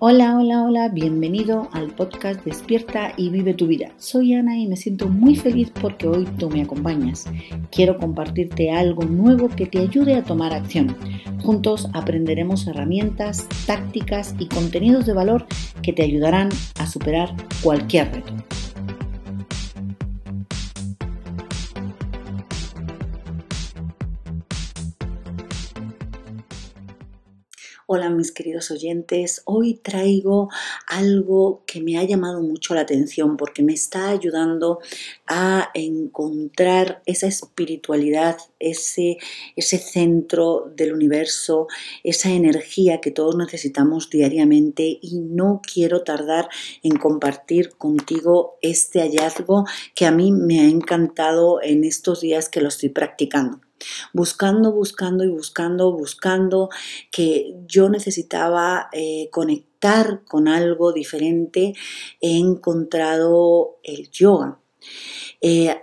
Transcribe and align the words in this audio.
Hola, 0.00 0.38
hola, 0.38 0.62
hola, 0.62 0.88
bienvenido 0.90 1.68
al 1.72 1.88
podcast 1.88 2.44
Despierta 2.44 3.14
y 3.16 3.30
vive 3.30 3.52
tu 3.52 3.66
vida. 3.66 3.90
Soy 3.98 4.32
Ana 4.32 4.56
y 4.56 4.68
me 4.68 4.76
siento 4.76 5.08
muy 5.08 5.34
feliz 5.34 5.72
porque 5.72 6.06
hoy 6.06 6.24
tú 6.38 6.48
me 6.48 6.62
acompañas. 6.62 7.26
Quiero 7.72 7.96
compartirte 7.96 8.70
algo 8.70 9.02
nuevo 9.06 9.48
que 9.48 9.66
te 9.66 9.80
ayude 9.80 10.14
a 10.14 10.22
tomar 10.22 10.52
acción. 10.52 10.96
Juntos 11.42 11.88
aprenderemos 11.94 12.68
herramientas, 12.68 13.48
tácticas 13.66 14.36
y 14.38 14.46
contenidos 14.46 15.04
de 15.04 15.14
valor 15.14 15.46
que 15.82 15.92
te 15.92 16.04
ayudarán 16.04 16.48
a 16.78 16.86
superar 16.86 17.34
cualquier 17.60 18.12
reto. 18.12 18.57
Hola 27.90 28.10
mis 28.10 28.32
queridos 28.32 28.70
oyentes, 28.70 29.40
hoy 29.46 29.72
traigo 29.72 30.50
algo 30.86 31.62
que 31.64 31.80
me 31.80 31.96
ha 31.96 32.04
llamado 32.04 32.42
mucho 32.42 32.74
la 32.74 32.82
atención 32.82 33.38
porque 33.38 33.62
me 33.62 33.72
está 33.72 34.10
ayudando 34.10 34.80
a 35.26 35.70
encontrar 35.72 37.00
esa 37.06 37.28
espiritualidad, 37.28 38.36
ese, 38.58 39.16
ese 39.56 39.78
centro 39.78 40.70
del 40.76 40.92
universo, 40.92 41.66
esa 42.04 42.28
energía 42.28 43.00
que 43.00 43.10
todos 43.10 43.36
necesitamos 43.36 44.10
diariamente 44.10 44.98
y 45.00 45.20
no 45.20 45.62
quiero 45.62 46.02
tardar 46.02 46.50
en 46.82 46.98
compartir 46.98 47.70
contigo 47.78 48.58
este 48.60 49.00
hallazgo 49.00 49.64
que 49.94 50.04
a 50.04 50.10
mí 50.10 50.30
me 50.30 50.60
ha 50.60 50.68
encantado 50.68 51.62
en 51.62 51.84
estos 51.84 52.20
días 52.20 52.50
que 52.50 52.60
lo 52.60 52.68
estoy 52.68 52.90
practicando 52.90 53.62
buscando, 54.12 54.72
buscando 54.72 55.24
y 55.24 55.28
buscando, 55.28 55.92
buscando 55.92 56.68
que 57.10 57.54
yo 57.66 57.88
necesitaba 57.88 58.88
eh, 58.92 59.28
conectar 59.30 60.24
con 60.24 60.48
algo 60.48 60.92
diferente, 60.92 61.74
he 62.20 62.38
encontrado 62.38 63.78
el 63.82 64.10
yoga. 64.10 64.60
Eh, 65.40 65.76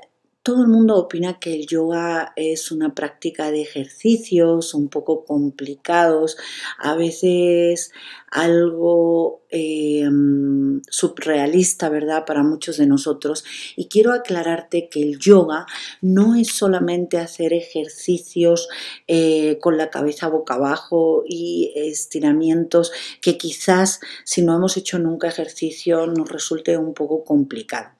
todo 0.46 0.62
el 0.62 0.68
mundo 0.68 0.96
opina 0.96 1.40
que 1.40 1.56
el 1.56 1.66
yoga 1.66 2.32
es 2.36 2.72
una 2.72 2.94
práctica 2.94 3.50
de 3.50 3.64
ejercicios 3.64 4.76
un 4.76 4.90
poco 4.90 5.26
complicados, 5.26 6.38
a 6.78 6.94
veces 6.96 7.92
algo 8.30 9.42
eh, 9.50 10.08
subrealista, 10.88 11.90
¿verdad? 11.90 12.26
Para 12.28 12.44
muchos 12.44 12.78
de 12.78 12.86
nosotros. 12.86 13.44
Y 13.76 13.88
quiero 13.88 14.14
aclararte 14.14 14.88
que 14.88 15.02
el 15.02 15.18
yoga 15.18 15.66
no 16.02 16.36
es 16.36 16.50
solamente 16.52 17.18
hacer 17.18 17.52
ejercicios 17.52 18.70
eh, 19.08 19.58
con 19.60 19.78
la 19.78 19.90
cabeza 19.90 20.28
boca 20.28 20.54
abajo 20.54 21.24
y 21.28 21.74
estiramientos 21.76 22.92
que 23.20 23.40
quizás 23.40 24.00
si 24.24 24.44
no 24.44 24.56
hemos 24.56 24.78
hecho 24.78 25.00
nunca 25.00 25.28
ejercicio 25.28 26.06
nos 26.06 26.30
resulte 26.30 26.78
un 26.78 26.94
poco 26.94 27.24
complicado. 27.24 27.95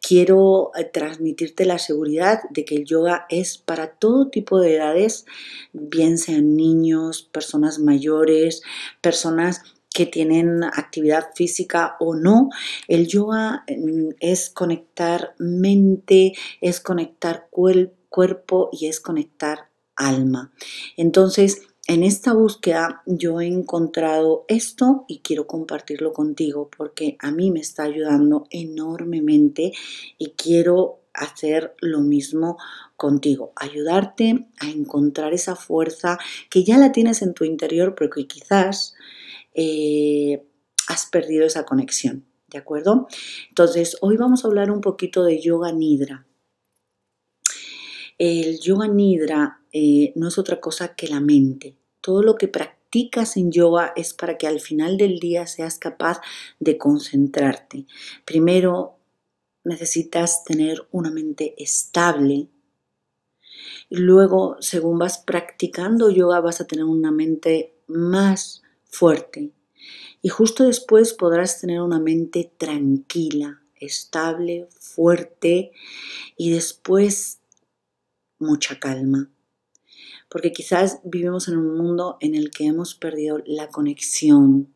Quiero 0.00 0.70
eh, 0.76 0.84
transmitirte 0.84 1.64
la 1.64 1.78
seguridad 1.78 2.40
de 2.50 2.64
que 2.64 2.76
el 2.76 2.84
yoga 2.84 3.26
es 3.28 3.58
para 3.58 3.92
todo 3.92 4.28
tipo 4.28 4.60
de 4.60 4.76
edades, 4.76 5.26
bien 5.72 6.18
sean 6.18 6.56
niños, 6.56 7.28
personas 7.30 7.78
mayores, 7.78 8.62
personas 9.00 9.62
que 9.92 10.06
tienen 10.06 10.64
actividad 10.64 11.30
física 11.34 11.96
o 12.00 12.14
no. 12.14 12.48
El 12.88 13.06
yoga 13.06 13.64
mm, 13.68 14.10
es 14.20 14.50
conectar 14.50 15.34
mente, 15.38 16.32
es 16.60 16.80
conectar 16.80 17.48
cuerpo 17.50 18.70
y 18.72 18.86
es 18.86 19.00
conectar 19.00 19.70
alma. 19.96 20.52
Entonces, 20.96 21.62
en 21.90 22.04
esta 22.04 22.32
búsqueda 22.34 23.02
yo 23.04 23.40
he 23.40 23.48
encontrado 23.48 24.44
esto 24.46 25.04
y 25.08 25.22
quiero 25.22 25.48
compartirlo 25.48 26.12
contigo 26.12 26.70
porque 26.76 27.16
a 27.18 27.32
mí 27.32 27.50
me 27.50 27.58
está 27.58 27.82
ayudando 27.82 28.46
enormemente 28.50 29.72
y 30.16 30.34
quiero 30.36 31.00
hacer 31.12 31.74
lo 31.80 31.98
mismo 31.98 32.58
contigo, 32.96 33.52
ayudarte 33.56 34.46
a 34.60 34.68
encontrar 34.68 35.34
esa 35.34 35.56
fuerza 35.56 36.16
que 36.48 36.62
ya 36.62 36.78
la 36.78 36.92
tienes 36.92 37.22
en 37.22 37.34
tu 37.34 37.42
interior 37.42 37.96
pero 37.96 38.08
que 38.08 38.28
quizás 38.28 38.94
eh, 39.52 40.46
has 40.86 41.06
perdido 41.06 41.44
esa 41.44 41.64
conexión, 41.64 42.24
¿de 42.46 42.58
acuerdo? 42.58 43.08
Entonces, 43.48 43.96
hoy 44.00 44.16
vamos 44.16 44.44
a 44.44 44.46
hablar 44.46 44.70
un 44.70 44.80
poquito 44.80 45.24
de 45.24 45.40
yoga 45.40 45.72
nidra. 45.72 46.24
El 48.16 48.60
yoga 48.60 48.86
nidra 48.86 49.62
eh, 49.72 50.12
no 50.14 50.28
es 50.28 50.38
otra 50.38 50.60
cosa 50.60 50.94
que 50.94 51.08
la 51.08 51.18
mente 51.18 51.79
todo 52.00 52.22
lo 52.22 52.36
que 52.36 52.48
practicas 52.48 53.36
en 53.36 53.52
yoga 53.52 53.92
es 53.96 54.14
para 54.14 54.36
que 54.36 54.46
al 54.46 54.60
final 54.60 54.96
del 54.96 55.18
día 55.18 55.46
seas 55.46 55.78
capaz 55.78 56.20
de 56.58 56.78
concentrarte. 56.78 57.86
Primero 58.24 58.98
necesitas 59.64 60.44
tener 60.44 60.86
una 60.90 61.10
mente 61.10 61.54
estable. 61.62 62.48
Y 63.88 63.96
luego, 63.96 64.56
según 64.60 64.98
vas 64.98 65.18
practicando 65.18 66.10
yoga, 66.10 66.40
vas 66.40 66.60
a 66.60 66.66
tener 66.66 66.84
una 66.84 67.10
mente 67.10 67.74
más 67.86 68.62
fuerte. 68.84 69.52
Y 70.22 70.28
justo 70.28 70.64
después 70.64 71.14
podrás 71.14 71.60
tener 71.60 71.80
una 71.80 71.98
mente 71.98 72.52
tranquila, 72.56 73.62
estable, 73.76 74.68
fuerte 74.78 75.72
y 76.36 76.50
después 76.52 77.40
mucha 78.38 78.78
calma 78.78 79.30
porque 80.30 80.52
quizás 80.52 81.00
vivimos 81.04 81.48
en 81.48 81.58
un 81.58 81.76
mundo 81.76 82.16
en 82.20 82.34
el 82.34 82.50
que 82.50 82.66
hemos 82.66 82.94
perdido 82.94 83.42
la 83.44 83.68
conexión. 83.68 84.74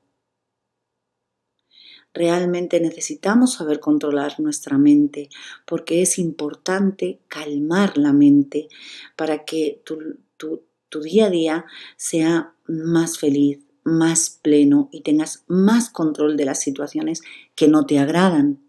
Realmente 2.13 2.81
necesitamos 2.81 3.55
saber 3.55 3.81
controlar 3.81 4.39
nuestra 4.39 4.79
mente 4.79 5.31
porque 5.65 6.03
es 6.03 6.19
importante 6.19 7.21
calmar 7.29 7.97
la 7.97 8.13
mente 8.13 8.69
para 9.17 9.45
que 9.45 9.83
tu, 9.85 10.19
tu 10.37 11.01
día 11.01 11.27
a 11.27 11.31
día 11.31 11.65
sea 11.97 12.55
más 12.67 13.19
feliz, 13.19 13.59
más 13.83 14.39
pleno 14.43 14.89
y 14.93 15.03
tengas 15.03 15.45
más 15.49 15.91
control 15.91 16.37
de 16.37 16.45
las 16.45 16.61
situaciones 16.61 17.23
que 17.57 17.67
no 17.67 17.85
te 17.85 17.99
agradan. 17.99 18.64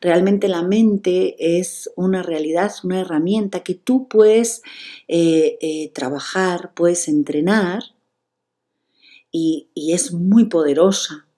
Realmente 0.00 0.48
la 0.48 0.62
mente 0.62 1.58
es 1.58 1.90
una 1.96 2.22
realidad, 2.22 2.72
una 2.82 3.00
herramienta 3.00 3.60
que 3.60 3.74
tú 3.74 4.08
puedes 4.08 4.62
eh, 5.08 5.58
eh, 5.60 5.90
trabajar, 5.92 6.72
puedes 6.74 7.08
entrenar 7.08 7.82
y 9.32 9.68
es 9.74 10.12
muy 10.12 10.46
poderosa 10.46 11.28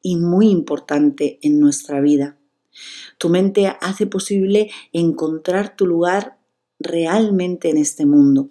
y 0.00 0.16
muy 0.16 0.48
importante 0.48 1.38
en 1.42 1.58
nuestra 1.58 2.00
vida. 2.00 2.38
Tu 3.18 3.28
mente 3.28 3.76
hace 3.80 4.06
posible 4.06 4.70
encontrar 4.92 5.76
tu 5.76 5.86
lugar 5.86 6.38
realmente 6.78 7.70
en 7.70 7.78
este 7.78 8.06
mundo. 8.06 8.50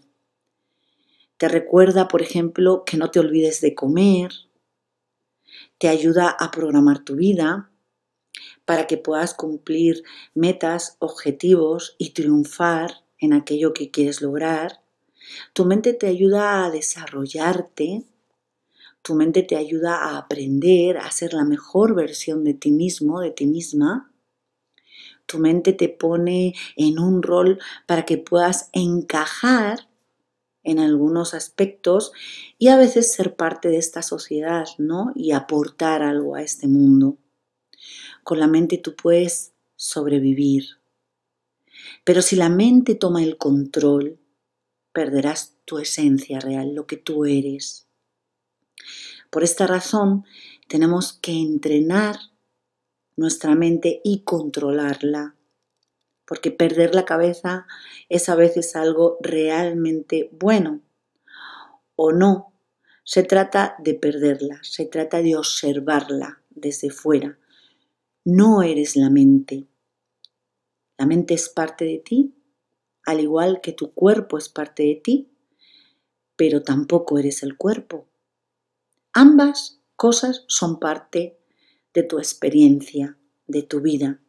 Te 1.37 1.47
recuerda, 1.47 2.07
por 2.07 2.21
ejemplo, 2.21 2.83
que 2.85 2.97
no 2.97 3.11
te 3.11 3.19
olvides 3.19 3.61
de 3.61 3.75
comer, 3.75 4.31
te 5.77 5.89
ayuda 5.89 6.29
a 6.29 6.51
programar 6.51 7.03
tu 7.03 7.15
vida, 7.15 7.71
para 8.65 8.87
que 8.87 8.97
puedas 8.97 9.33
cumplir 9.33 10.03
metas, 10.33 10.97
objetivos 10.99 11.95
y 11.97 12.11
triunfar 12.11 13.03
en 13.19 13.33
aquello 13.33 13.73
que 13.73 13.91
quieres 13.91 14.21
lograr. 14.21 14.81
Tu 15.53 15.65
mente 15.65 15.93
te 15.93 16.07
ayuda 16.07 16.65
a 16.65 16.69
desarrollarte, 16.69 18.03
tu 19.01 19.15
mente 19.15 19.43
te 19.43 19.55
ayuda 19.55 19.97
a 19.97 20.17
aprender, 20.17 20.97
a 20.97 21.11
ser 21.11 21.33
la 21.33 21.45
mejor 21.45 21.95
versión 21.95 22.43
de 22.43 22.55
ti 22.55 22.71
mismo, 22.71 23.21
de 23.21 23.31
ti 23.31 23.45
misma. 23.45 24.11
Tu 25.27 25.37
mente 25.39 25.73
te 25.73 25.89
pone 25.89 26.53
en 26.75 26.99
un 26.99 27.21
rol 27.21 27.59
para 27.85 28.05
que 28.05 28.17
puedas 28.17 28.69
encajar 28.73 29.87
en 30.63 30.79
algunos 30.79 31.33
aspectos 31.33 32.11
y 32.57 32.69
a 32.69 32.77
veces 32.77 33.13
ser 33.13 33.35
parte 33.35 33.69
de 33.69 33.77
esta 33.77 34.01
sociedad, 34.01 34.65
¿no? 34.79 35.11
Y 35.15 35.31
aportar 35.31 36.01
algo 36.01 36.35
a 36.35 36.41
este 36.41 36.67
mundo. 36.67 37.17
Con 38.25 38.39
la 38.39 38.47
mente 38.47 38.79
tú 38.79 38.95
puedes 38.95 39.53
sobrevivir. 39.75 40.79
Pero 42.03 42.23
si 42.23 42.35
la 42.35 42.49
mente 42.49 42.95
toma 42.95 43.21
el 43.21 43.37
control, 43.37 44.17
perderás 44.91 45.53
tu 45.63 45.77
esencia 45.77 46.39
real, 46.39 46.73
lo 46.73 46.87
que 46.87 46.97
tú 46.97 47.25
eres. 47.25 47.87
Por 49.29 49.43
esta 49.43 49.67
razón, 49.67 50.25
tenemos 50.67 51.13
que 51.13 51.33
entrenar 51.33 52.15
nuestra 53.15 53.53
mente 53.53 54.01
y 54.03 54.23
controlarla, 54.23 55.35
porque 56.25 56.49
perder 56.49 56.95
la 56.95 57.05
cabeza 57.05 57.67
es 58.09 58.27
a 58.27 58.33
veces 58.33 58.75
algo 58.75 59.19
realmente 59.21 60.31
bueno 60.31 60.81
o 61.95 62.11
no. 62.11 62.53
Se 63.03 63.21
trata 63.21 63.75
de 63.77 63.93
perderla, 63.93 64.57
se 64.63 64.85
trata 64.85 65.21
de 65.21 65.35
observarla 65.35 66.41
desde 66.49 66.89
fuera, 66.89 67.37
no 68.25 68.63
eres 68.63 68.95
la 68.95 69.11
mente. 69.11 69.67
La 70.97 71.05
mente 71.05 71.35
es 71.35 71.47
parte 71.47 71.85
de 71.85 71.99
ti, 71.99 72.33
al 73.05 73.19
igual 73.19 73.61
que 73.61 73.71
tu 73.71 73.93
cuerpo 73.93 74.39
es 74.39 74.49
parte 74.49 74.81
de 74.81 74.95
ti, 74.95 75.29
pero 76.35 76.63
tampoco 76.63 77.19
eres 77.19 77.43
el 77.43 77.55
cuerpo. 77.55 78.07
Ambas 79.13 79.79
cosas 79.95 80.43
son 80.47 80.79
parte 80.79 81.37
de 81.93 82.01
tu 82.01 82.17
experiencia, 82.17 83.15
de 83.45 83.61
tu 83.61 83.79
vida. 83.79 84.19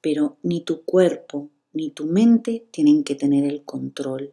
Pero 0.00 0.38
ni 0.42 0.64
tu 0.64 0.84
cuerpo 0.84 1.50
ni 1.74 1.90
tu 1.90 2.06
mente 2.06 2.66
tienen 2.70 3.04
que 3.04 3.14
tener 3.14 3.44
el 3.44 3.64
control. 3.64 4.32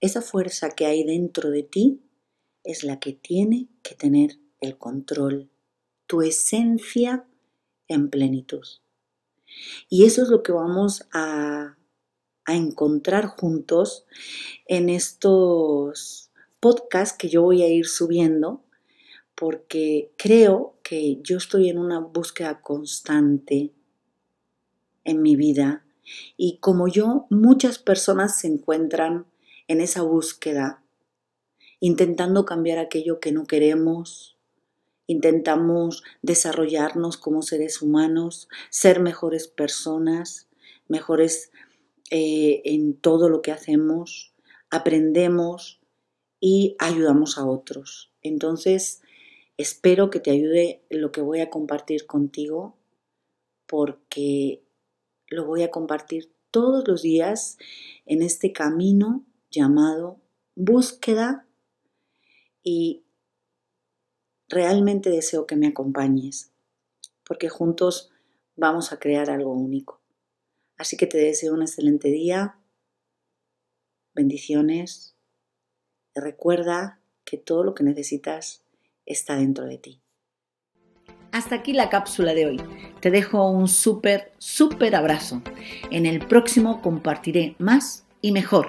Esa 0.00 0.20
fuerza 0.20 0.70
que 0.70 0.86
hay 0.86 1.04
dentro 1.04 1.50
de 1.50 1.62
ti 1.62 2.02
es 2.64 2.82
la 2.82 2.98
que 2.98 3.12
tiene 3.12 3.68
que 3.82 3.94
tener 3.94 4.38
el 4.60 4.78
control, 4.78 5.50
tu 6.06 6.22
esencia 6.22 7.26
en 7.86 8.10
plenitud. 8.10 8.64
Y 9.88 10.04
eso 10.04 10.22
es 10.22 10.28
lo 10.28 10.42
que 10.42 10.52
vamos 10.52 11.06
a, 11.12 11.76
a 12.44 12.54
encontrar 12.54 13.26
juntos 13.26 14.04
en 14.66 14.88
estos 14.88 16.30
podcasts 16.60 17.16
que 17.16 17.28
yo 17.28 17.42
voy 17.42 17.62
a 17.62 17.68
ir 17.68 17.86
subiendo, 17.86 18.64
porque 19.34 20.12
creo 20.16 20.78
que 20.82 21.20
yo 21.22 21.36
estoy 21.36 21.68
en 21.68 21.78
una 21.78 22.00
búsqueda 22.00 22.60
constante 22.60 23.72
en 25.04 25.22
mi 25.22 25.36
vida 25.36 25.84
y 26.36 26.58
como 26.58 26.88
yo, 26.88 27.26
muchas 27.30 27.78
personas 27.78 28.40
se 28.40 28.46
encuentran 28.46 29.26
en 29.66 29.80
esa 29.80 30.02
búsqueda, 30.02 30.82
intentando 31.80 32.44
cambiar 32.44 32.78
aquello 32.78 33.20
que 33.20 33.32
no 33.32 33.46
queremos, 33.46 34.37
intentamos 35.08 36.04
desarrollarnos 36.22 37.16
como 37.16 37.42
seres 37.42 37.82
humanos, 37.82 38.48
ser 38.70 39.00
mejores 39.00 39.48
personas, 39.48 40.48
mejores 40.86 41.50
eh, 42.10 42.62
en 42.64 42.94
todo 42.94 43.28
lo 43.28 43.42
que 43.42 43.50
hacemos, 43.50 44.34
aprendemos 44.70 45.80
y 46.40 46.76
ayudamos 46.78 47.38
a 47.38 47.46
otros. 47.46 48.12
Entonces, 48.22 49.02
espero 49.56 50.10
que 50.10 50.20
te 50.20 50.30
ayude 50.30 50.82
lo 50.90 51.10
que 51.10 51.22
voy 51.22 51.40
a 51.40 51.50
compartir 51.50 52.06
contigo 52.06 52.76
porque 53.66 54.62
lo 55.26 55.46
voy 55.46 55.62
a 55.62 55.70
compartir 55.70 56.30
todos 56.50 56.86
los 56.86 57.02
días 57.02 57.56
en 58.04 58.22
este 58.22 58.52
camino 58.52 59.24
llamado 59.50 60.20
búsqueda 60.54 61.46
y 62.62 63.04
realmente 64.48 65.10
deseo 65.10 65.46
que 65.46 65.56
me 65.56 65.68
acompañes, 65.68 66.50
porque 67.24 67.48
juntos 67.48 68.10
vamos 68.56 68.92
a 68.92 68.98
crear 68.98 69.30
algo 69.30 69.52
único. 69.52 70.00
Así 70.76 70.96
que 70.96 71.06
te 71.06 71.18
deseo 71.18 71.54
un 71.54 71.62
excelente 71.62 72.08
día, 72.08 72.58
bendiciones 74.14 75.14
y 76.14 76.20
recuerda 76.20 77.00
que 77.24 77.36
todo 77.36 77.64
lo 77.64 77.74
que 77.74 77.84
necesitas 77.84 78.62
está 79.06 79.36
dentro 79.36 79.66
de 79.66 79.78
ti. 79.78 80.00
Hasta 81.30 81.56
aquí 81.56 81.72
la 81.72 81.90
cápsula 81.90 82.32
de 82.32 82.46
hoy. 82.46 82.60
Te 83.00 83.10
dejo 83.10 83.50
un 83.50 83.68
súper, 83.68 84.32
súper 84.38 84.94
abrazo. 84.94 85.42
En 85.90 86.06
el 86.06 86.26
próximo 86.26 86.80
compartiré 86.80 87.54
más 87.58 88.06
y 88.22 88.32
mejor. 88.32 88.68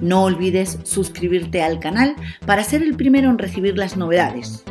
No 0.00 0.22
olvides 0.24 0.78
suscribirte 0.84 1.62
al 1.62 1.80
canal 1.80 2.14
para 2.46 2.62
ser 2.62 2.82
el 2.82 2.96
primero 2.96 3.28
en 3.28 3.38
recibir 3.38 3.76
las 3.76 3.96
novedades. 3.96 4.64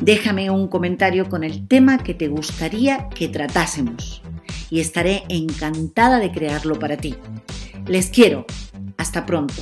Déjame 0.00 0.50
un 0.50 0.68
comentario 0.68 1.28
con 1.28 1.42
el 1.42 1.66
tema 1.66 1.98
que 1.98 2.14
te 2.14 2.28
gustaría 2.28 3.08
que 3.08 3.28
tratásemos 3.28 4.22
y 4.70 4.80
estaré 4.80 5.24
encantada 5.28 6.18
de 6.18 6.30
crearlo 6.30 6.78
para 6.78 6.96
ti. 6.96 7.16
Les 7.86 8.10
quiero. 8.10 8.44
Hasta 8.98 9.24
pronto. 9.26 9.54